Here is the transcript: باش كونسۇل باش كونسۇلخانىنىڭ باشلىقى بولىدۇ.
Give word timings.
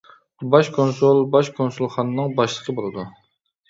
باش 0.55 0.71
كونسۇل 0.77 1.21
باش 1.37 1.53
كونسۇلخانىنىڭ 1.61 2.37
باشلىقى 2.43 2.81
بولىدۇ. 2.83 3.11